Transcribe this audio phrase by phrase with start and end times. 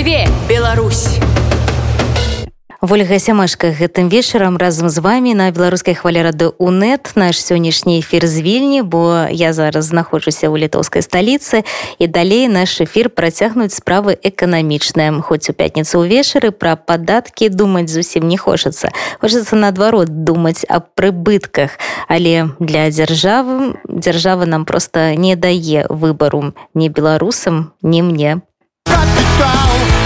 [0.00, 1.20] Жыве Беларусь!
[2.80, 7.12] Ольга сямашка гэтым вечарам разам з вами на беларускай хвале рады унет.
[7.16, 11.68] Наш сённяшні эфир з вільні бо я зараз знаходжуся ў літоўскай сталіцы.
[12.00, 15.20] І далей наш эфир працягнуць справы эканамічныя.
[15.20, 18.96] Хоць у пятніцу ўвечары пра падаткі думаць зусім не хочацца.
[19.20, 21.76] Хочацца наадварот думаць аб прыбытках.
[22.08, 28.40] Але для дзяржавы дзяржава нам просто не дае выбару не беларусам не мне
[29.40, 29.99] Капитал!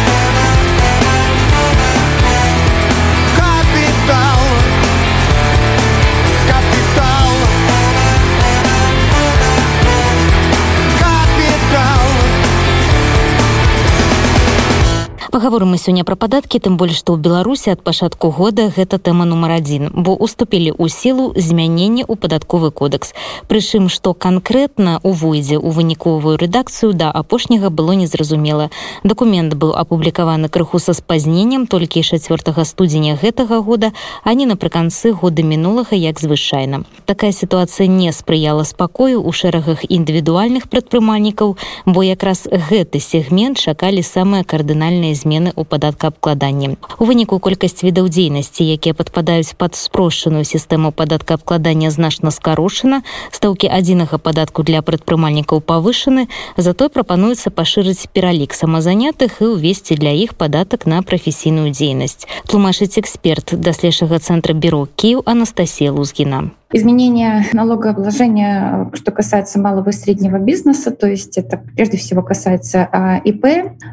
[15.34, 19.24] Паговорым мы сёння пра падаткі тым больш што ў беларусі ад пачатку года гэта тэма
[19.26, 23.10] нумар адзін бо уступілі ў сілу змяненне ў падатковы кодекс
[23.50, 28.70] прычым што канкрэтна увойдзе ў выніковую рэдакцыю да апошняга было незразумела.
[29.02, 33.90] Дакумент быў апублікаваны крыху са спазненнем толькі 4 студзеня гэтага года
[34.22, 36.86] а не напрыканцы года мінулага як звычайна.
[37.10, 41.58] Такая сітуацыя не спрыяла спакою ў шэрагах індывідуальных прадпрымальнікаў
[41.90, 46.75] бо якраз гэты сегмент чакалі самыя кардынальныя змены ў падаткаабкладанні.
[46.99, 54.19] У выніку колькасць відаў дзейнасці, якія падпадаюць пад спрошчаную сістэму падаткаабкладання значна скарочана, стаўкі адзінага
[54.19, 56.27] падатку для прадпрымальнікаў павышаны,
[56.59, 62.27] затой прапануецца пашырыць пералік самазанятых і ўвесці для іх падатак на прафесійную дзейнасць.
[62.45, 66.51] Тлумачыць эксперт даследчага цэнтра бюро Кіў Анастасія Лузгіна.
[66.76, 73.18] Изменение налогообложения, что касается малого и среднего бизнеса, то есть это прежде всего касается а,
[73.18, 73.44] ИП,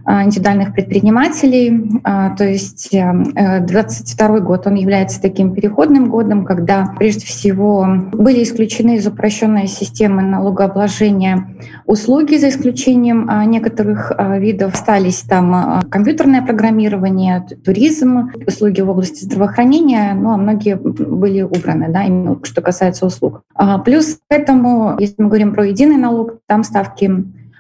[0.03, 2.01] а, индивидуальных предпринимателей.
[2.03, 8.41] А, то есть 2022 э, год, он является таким переходным годом, когда прежде всего были
[8.41, 11.55] исключены из упрощенной системы налогообложения
[11.91, 14.73] услуги, за исключением некоторых видов.
[14.73, 22.03] Остались там компьютерное программирование, туризм, услуги в области здравоохранения, ну а многие были убраны, да,
[22.03, 23.43] именно что касается услуг.
[23.53, 27.11] А, плюс к этому, если мы говорим про единый налог, там ставки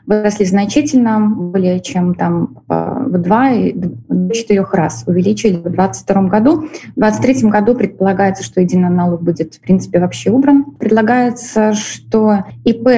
[0.05, 6.51] выросли значительно, более чем там в два и до четырех раз увеличили в 2022 году.
[6.95, 10.65] В 2023 году предполагается, что единый налог будет, в принципе, вообще убран.
[10.79, 12.89] Предлагается, что ИП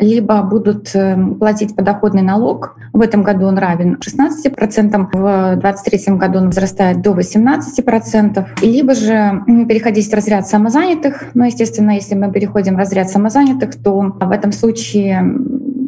[0.00, 6.38] либо будут э, платить подоходный налог, в этом году он равен 16%, в 2023 году
[6.38, 11.24] он возрастает до 18%, либо же переходить в разряд самозанятых.
[11.34, 15.22] Но, естественно, если мы переходим в разряд самозанятых, то в этом случае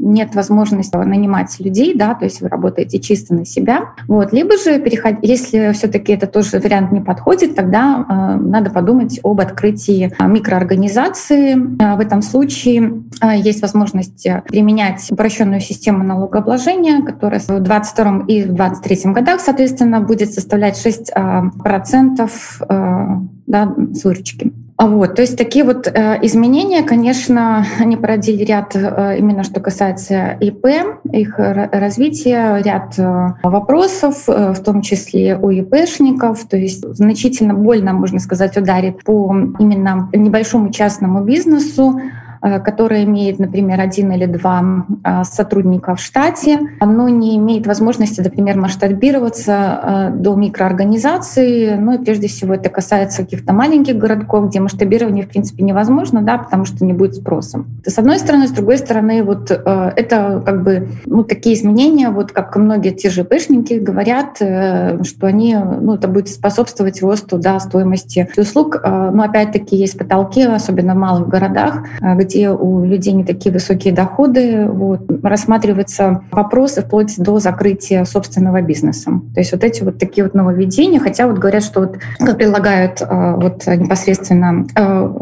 [0.09, 3.95] нет возможности нанимать людей, да, то есть вы работаете чисто на себя.
[4.07, 4.33] Вот.
[4.33, 5.17] Либо же, переход...
[5.23, 11.55] если все-таки это тоже вариант не подходит, тогда э, надо подумать об открытии э, микроорганизации.
[11.83, 18.43] Э, в этом случае э, есть возможность применять упрощенную систему налогообложения, которая в 2022 и
[18.45, 23.07] в 2023 годах, соответственно, будет составлять 6% э, процентов, э,
[23.47, 24.53] да, с выручки.
[24.79, 29.59] А вот, то есть такие вот э, изменения, конечно, они породили ряд, э, именно что
[29.59, 30.67] касается ИП,
[31.13, 37.93] их развития, ряд э, вопросов, э, в том числе у ИПшников, то есть значительно больно,
[37.93, 42.01] можно сказать, ударит по именно небольшому частному бизнесу,
[42.41, 48.57] которая имеет, например, один или два э, сотрудника в штате, оно не имеет возможности, например,
[48.59, 51.77] масштабироваться э, до микроорганизации.
[51.77, 56.39] Ну и прежде всего это касается каких-то маленьких городков, где масштабирование, в принципе, невозможно, да,
[56.39, 57.65] потому что не будет спроса.
[57.85, 62.57] С одной стороны, с другой стороны, вот это как бы ну, такие изменения, вот как
[62.57, 68.81] многие те же пышники говорят, что они, ну, это будет способствовать росту да, стоимости услуг.
[68.85, 74.67] Но опять-таки есть потолки, особенно в малых городах, где у людей не такие высокие доходы,
[74.69, 79.21] вот, рассматриваются вопросы вплоть до закрытия собственного бизнеса.
[79.35, 83.03] То есть вот эти вот такие вот нововведения, хотя вот говорят, что вот как предлагают
[83.03, 85.13] а, вот непосредственно а,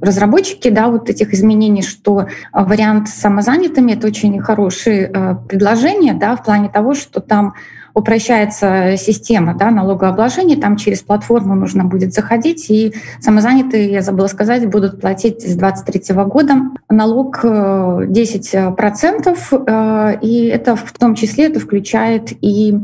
[0.00, 6.42] разработчики да, вот этих изменений, что вариант с самозанятыми— это очень хорошее предложение да, в
[6.42, 7.54] плане того, что там
[7.94, 14.68] упрощается система да, налогообложения, там через платформу нужно будет заходить, и самозанятые, я забыла сказать,
[14.68, 16.54] будут платить с 2023 года
[16.88, 22.74] налог 10%, э, э, и это в том числе это включает и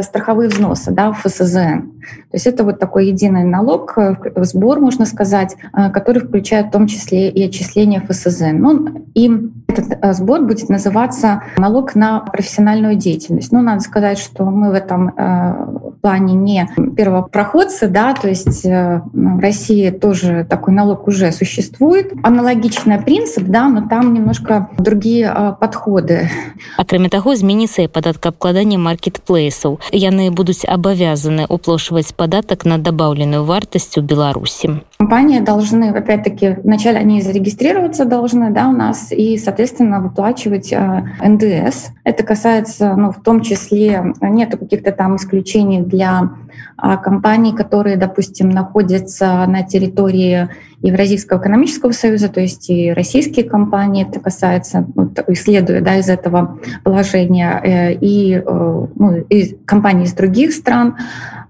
[0.00, 1.99] страховые взносы да, в ФСЗН.
[2.30, 6.86] То есть это вот такой единый налог, э, сбор, можно сказать, который включает в том
[6.86, 8.56] числе и отчисления ФСЗН.
[8.58, 9.30] Ну, и
[9.68, 13.52] этот сбор будет называться налог на профессиональную деятельность.
[13.52, 19.39] Ну, надо сказать, что мы в этом э, плане не первопроходцы, да, то есть в
[19.39, 22.13] России тоже такой налог уже существует.
[22.23, 26.29] Аналогичный принцип, да, но там немножко другие подходы.
[26.77, 29.79] Акрамя таго зменіцца і падаткаабкладанне маркетплейсаў.
[29.91, 34.81] Яны будуць абавязаны уплошваць падатак на дабаўленую вартасць у Беларусі.
[35.00, 41.86] Компании должны, опять-таки, вначале они зарегистрироваться должны, да, у нас, и, соответственно, выплачивать э, НДС.
[42.04, 46.32] Это касается, ну, в том числе, нету каких-то там исключений для
[46.76, 50.50] э, компаний, которые, допустим, находятся на территории
[50.82, 56.58] Евразийского экономического союза, то есть и российские компании, это касается, вот, исследуя да, из этого
[56.84, 60.98] положения, э, и, э, ну, и компании из других стран.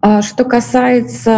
[0.02, 1.30] А что касается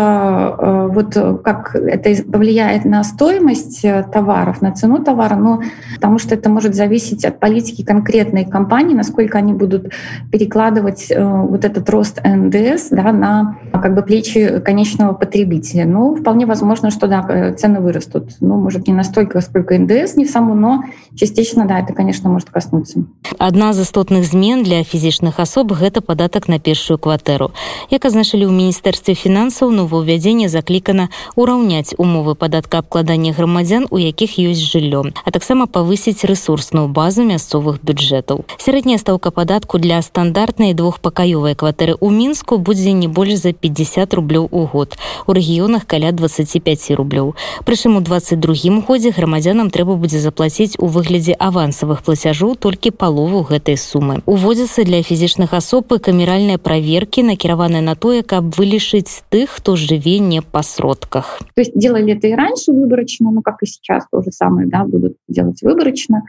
[0.56, 5.62] э, вот как это повлияет на стоимость э, товаров, на цену товара, ну,
[5.96, 9.92] потому что это может зависеть от политики конкретной компании, насколько они будут
[10.30, 15.84] перекладывать э, вот этот рост НДС да, на как бы плечи конечного потребителя.
[15.84, 18.36] Ну, вполне возможно, что да, цены вырастут.
[18.40, 20.84] Ну, может, не настолько, сколько НДС, не саму, но
[21.14, 23.04] частично, да, это, конечно, может коснуться.
[23.38, 27.50] Одна из істотных змен для фізічных асоб гэта падатак на першую кватэру.
[27.90, 35.10] Як азначылі ў міністэрстве фінансаў новаўвядзенне заклікана ўраўняць умовы падаткаабкладання грамадзян, у якіх ёсць жыллё,
[35.24, 38.44] а таксама павысіць рэсурсную базу мясцовых бюджэтаў.
[38.58, 44.47] Сярэдняя стаўка падатку для стандартнай двухпакаёвай кватэры ў мінску будзе не больш за 50 рублёў
[44.51, 44.97] у год
[45.27, 47.35] у рэгіёнах каля 25 рублёў
[47.65, 53.77] прычым у 22 годзе грамадзянам трэба будзе заплаціць у выглядзе авансавых плацяжоў толькі палову гэтай
[53.77, 59.55] сумы уводзяцца для фізічных асоб і камеральныя праверкі накіраваныя на тое каб каб вылечить тых,
[59.57, 61.39] кто жыве не по сродках.
[61.55, 64.83] То есть делали это и раньше выборочно, ну как и сейчас то же самое, да,
[64.85, 66.23] будут делать выборочно.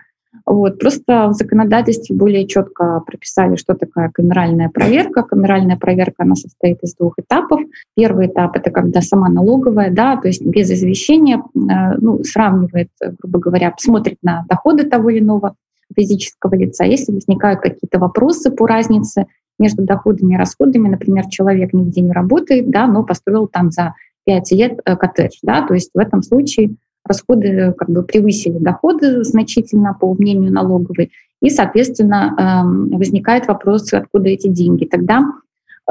[0.45, 0.80] Вот.
[0.80, 5.24] Просто в законодательстве более четко прописали, что такая камеральная проверка.
[5.24, 7.62] Камеральная проверка, она состоит из двух этапов.
[7.95, 13.40] Первый этап— это когда сама налоговая, да, то есть без извещения, э, ну, сравнивает, грубо
[13.40, 15.56] говоря, смотрит на доходы того или иного
[15.95, 16.84] физического лица.
[16.84, 19.28] Если возникают какие-то вопросы по разнице
[19.60, 20.89] между доходами и расходами.
[20.89, 23.94] Например, человек нигде не работает, да, но построил там за
[24.25, 25.38] 5 лет э, коттедж.
[25.42, 30.51] Да, то есть в этом случае расходы э, как бы превысили доходы значительно по мнению
[30.51, 31.11] налоговой,
[31.41, 34.85] и, соответственно, эм, возникает вопрос, откуда эти деньги.
[34.85, 35.25] Тогда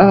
[0.00, 0.04] э,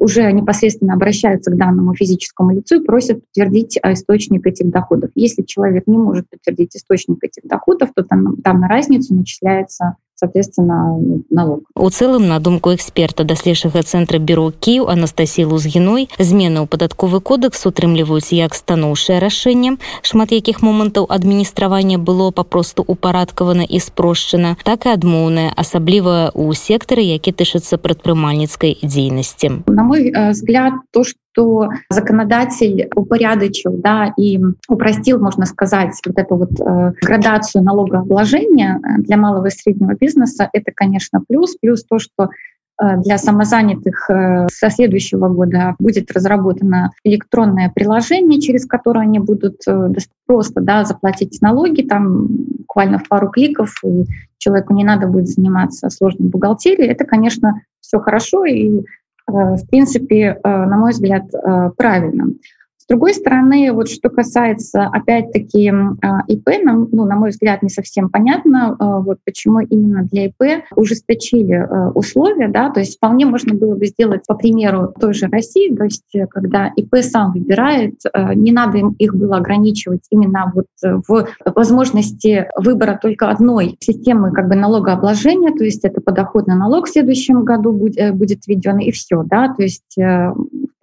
[0.00, 5.10] уже непосредственно обращаются к данному физическому лицу и просят подтвердить источник этих доходов.
[5.14, 10.98] Если человек не может подтвердить источник этих доходов, то там, там на разницу начисляется соответственно
[11.30, 11.62] налог.
[11.74, 17.66] У цэлым на думку эксперта даследчага цэнтра бюро кіў анастасі лузгіной змены ў падатковы кодекс
[17.66, 24.94] утрымліваюць як станоўшае рашэнне шмат якіх момантаў адміністравання было папросту упарадкавана і спрошчана так і
[24.94, 29.66] адмоўная асабліва у сектары які тышацца прадпрымальніцкай дзейнасці.
[29.66, 31.02] На мой э, взгляд то
[31.34, 39.16] что законодатель упорядочил да, и упростил, можно сказать, вот эту вот э, градацию налогообложения для
[39.16, 41.56] малого и среднего бизнеса, это, конечно, плюс.
[41.56, 42.28] Плюс то, что
[42.80, 49.56] э, для самозанятых э, со следующего года будет разработано электронное приложение, через которое они будут
[49.66, 49.88] э,
[50.26, 52.28] просто да, заплатить налоги, там
[52.58, 54.04] буквально в пару кликов, и
[54.38, 56.90] человеку не надо будет заниматься сложной бухгалтерией.
[56.90, 62.26] Это, конечно, все хорошо, и Э, в принципе, э, на мой взгляд, э, правильно.
[62.84, 65.72] С другой стороны, вот что касается, опять-таки,
[66.02, 70.64] а, ИП, нам, ну, на мой взгляд, не совсем понятно, вот почему именно для ИП
[70.76, 75.74] ужесточили условия, да, то есть вполне можно было бы сделать по примеру той же России,
[75.74, 77.94] то есть когда ИП сам выбирает,
[78.34, 84.48] не надо им их было ограничивать именно вот в возможности выбора только одной системы как
[84.48, 89.22] бы налогообложения, то есть это подоходный налог в следующем году будет, будет введен и все,
[89.22, 89.96] да, то есть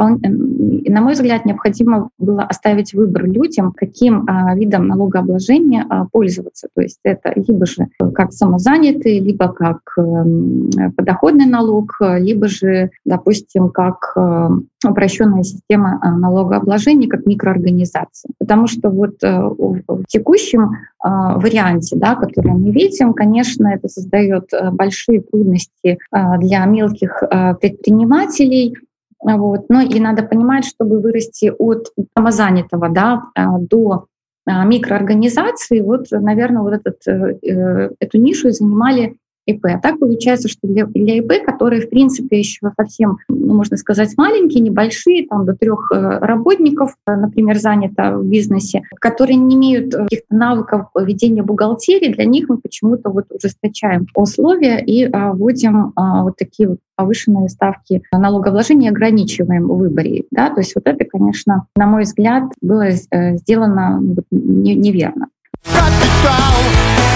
[0.10, 6.68] на мой взгляд, необходимо было оставить выбор людям, каким а, видом налогообложения а, пользоваться.
[6.76, 13.70] То есть это либо же как самозанятый, либо как э, подоходный налог, либо же, допустим,
[13.70, 14.50] как э,
[14.88, 18.32] упрощенная система а, налогообложения, как микроорганизация.
[18.40, 20.72] Потому что вот э, в текущем
[21.04, 27.24] варианте, да, который мы видим, конечно, это создает большие трудности для мелких
[27.60, 28.76] предпринимателей,
[29.22, 29.70] вот.
[29.70, 31.88] Но и надо понимать, чтобы вырасти от
[32.18, 34.06] самозанятого да, а, до
[34.46, 39.66] а, микроорганизации, вот, наверное, вот этот, э, э, эту нишу занимали ИП.
[39.66, 44.14] А так получается, что для, для ИП, которые, в принципе, еще совсем, ну, можно сказать,
[44.18, 49.94] маленькие, небольшие, там до трех э, работников, э, например, занято в бизнесе, которые не имеют
[49.94, 55.94] э, каких-то навыков ведения бухгалтерии, для них мы почему-то вот ужесточаем условия и а, вводим
[55.96, 60.26] а, вот такие вот повышенные ставки налогообложения ограничиваем в выборе.
[60.32, 60.50] Да?
[60.50, 65.28] То есть вот это, конечно, на мой взгляд, было сделано неверно.
[65.64, 67.11] Капитал!